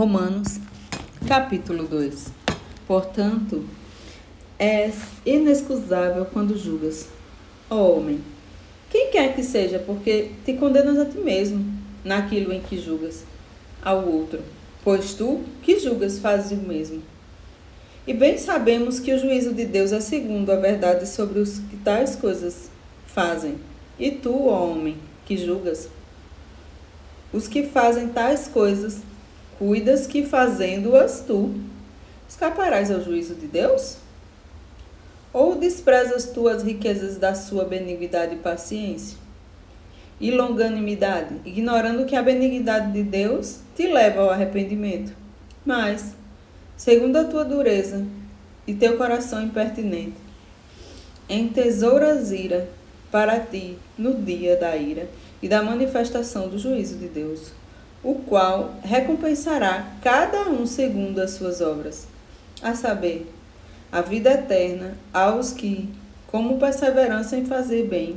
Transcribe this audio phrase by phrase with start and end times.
[0.00, 0.58] Romanos,
[1.28, 2.28] capítulo 2.
[2.86, 3.66] Portanto,
[4.58, 4.94] és
[5.26, 7.06] inexcusável quando julgas.
[7.68, 8.18] Ó oh, homem,
[8.88, 11.62] quem quer que seja, porque te condenas a ti mesmo
[12.02, 13.24] naquilo em que julgas
[13.82, 14.40] ao outro,
[14.82, 17.02] pois tu que julgas fazes o mesmo.
[18.06, 21.76] E bem sabemos que o juízo de Deus é segundo a verdade sobre os que
[21.76, 22.70] tais coisas
[23.04, 23.56] fazem.
[23.98, 24.96] E tu, ó homem,
[25.26, 25.90] que julgas,
[27.34, 29.09] os que fazem tais coisas
[29.60, 31.54] cuidas que fazendo-as tu,
[32.26, 33.98] escaparás ao juízo de Deus?
[35.34, 39.18] Ou desprezas tu as riquezas da sua benignidade e paciência?
[40.18, 45.12] E longanimidade, ignorando que a benignidade de Deus te leva ao arrependimento.
[45.62, 46.14] Mas,
[46.74, 48.02] segundo a tua dureza
[48.66, 50.16] e teu coração impertinente,
[51.28, 52.66] entesouras ira
[53.10, 55.06] para ti no dia da ira
[55.42, 57.59] e da manifestação do juízo de Deus
[58.02, 62.06] o qual recompensará cada um segundo as suas obras,
[62.62, 63.30] a saber,
[63.92, 65.88] a vida eterna aos que,
[66.28, 68.16] como perseverança em fazer bem,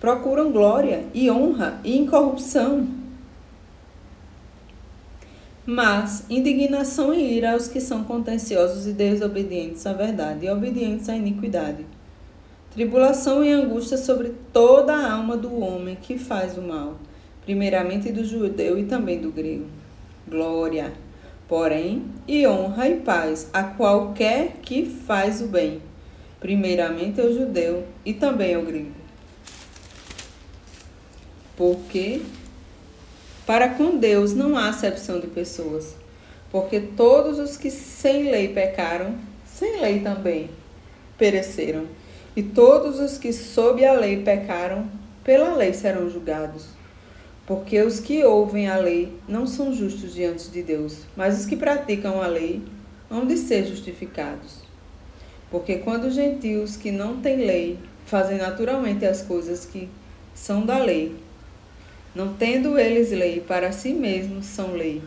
[0.00, 2.86] procuram glória e honra e incorrupção.
[5.64, 11.16] Mas indignação e ira aos que são contenciosos e desobedientes à verdade e obedientes à
[11.16, 11.86] iniquidade.
[12.74, 16.96] Tribulação e angústia sobre toda a alma do homem que faz o mal
[17.44, 19.66] primeiramente do judeu e também do grego.
[20.26, 20.92] Glória,
[21.48, 25.82] porém, e honra e paz a qualquer que faz o bem,
[26.40, 28.92] primeiramente ao judeu e também ao grego.
[31.56, 32.22] Porque
[33.46, 35.94] para com Deus não há acepção de pessoas,
[36.50, 39.14] porque todos os que sem lei pecaram,
[39.44, 40.48] sem lei também
[41.18, 41.84] pereceram,
[42.34, 44.88] e todos os que sob a lei pecaram,
[45.22, 46.66] pela lei serão julgados.
[47.46, 51.56] Porque os que ouvem a lei não são justos diante de Deus, mas os que
[51.56, 52.62] praticam a lei
[53.10, 54.60] hão de ser justificados.
[55.50, 59.88] Porque quando os gentios que não têm lei fazem naturalmente as coisas que
[60.34, 61.14] são da lei,
[62.14, 65.02] não tendo eles lei para si mesmos, são lei,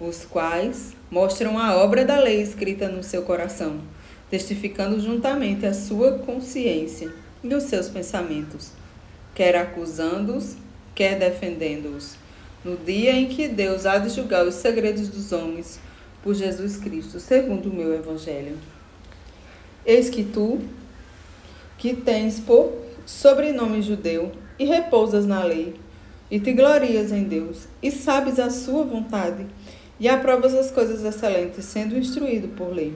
[0.00, 3.80] os quais mostram a obra da lei escrita no seu coração,
[4.28, 7.12] testificando juntamente a sua consciência
[7.42, 8.72] e os seus pensamentos,
[9.34, 10.56] quer acusando-os,
[11.00, 12.14] quer defendendo-os,
[12.62, 15.80] no dia em que Deus há de julgar os segredos dos homens
[16.22, 18.58] por Jesus Cristo, segundo o meu evangelho.
[19.86, 20.60] Eis que tu,
[21.78, 22.74] que tens por
[23.06, 25.74] sobrenome judeu, e repousas na lei,
[26.30, 29.46] e te glorias em Deus, e sabes a sua vontade,
[29.98, 32.92] e aprovas as coisas excelentes, sendo instruído por lei.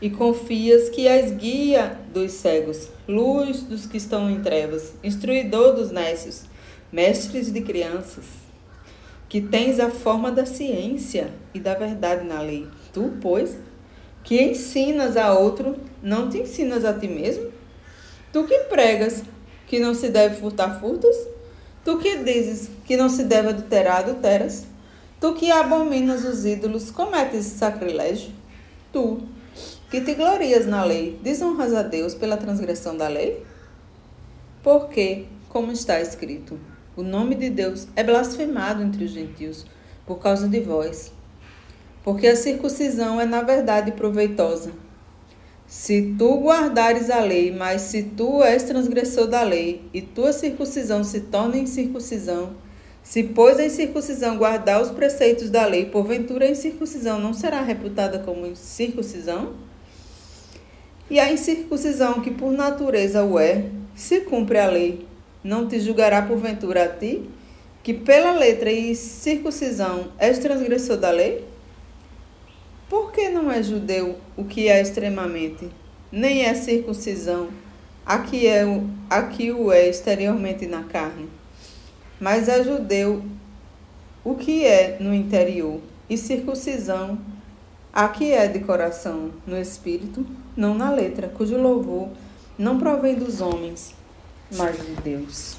[0.00, 5.90] E confias que és guia dos cegos, luz dos que estão em trevas, instruidor dos
[5.90, 6.42] nécios,
[6.92, 8.24] mestres de crianças,
[9.28, 12.66] que tens a forma da ciência e da verdade na lei.
[12.92, 13.56] Tu, pois,
[14.22, 17.50] que ensinas a outro, não te ensinas a ti mesmo?
[18.32, 19.22] Tu que pregas
[19.66, 21.16] que não se deve furtar furtas?
[21.84, 24.66] Tu que dizes que não se deve adulterar, adulteras?
[25.18, 28.30] Tu que abominas os ídolos, cometes sacrilégio?
[28.92, 29.22] Tu,
[29.90, 33.44] que te glorias na lei, desonras a Deus pela transgressão da lei?
[34.62, 36.58] Porque, como está escrito,
[36.96, 39.64] o nome de Deus é blasfemado entre os gentios
[40.04, 41.12] por causa de vós.
[42.02, 44.72] Porque a circuncisão é na verdade proveitosa.
[45.66, 51.02] Se tu guardares a lei, mas se tu és transgressor da lei, e tua circuncisão
[51.02, 52.54] se torna incircuncisão,
[53.02, 58.18] se, pois, a incircuncisão guardar os preceitos da lei, porventura a incircuncisão não será reputada
[58.18, 59.54] como circuncisão?
[61.08, 65.06] E a incircuncisão, que por natureza o é, se cumpre a lei,
[65.42, 67.22] não te julgará porventura a ti,
[67.82, 71.44] que pela letra e circuncisão és transgressor da lei?
[72.88, 75.68] Por que não é judeu o que é extremamente,
[76.10, 77.48] nem é circuncisão,
[78.04, 81.28] aqui, é o, aqui o é exteriormente na carne?
[82.18, 83.22] Mas é judeu
[84.24, 85.80] o que é no interior,
[86.10, 87.18] e circuncisão,
[87.96, 92.10] aqui é de coração, no espírito, não na letra, cujo louvor
[92.58, 93.94] não provém dos homens,
[94.54, 95.56] mas de Deus.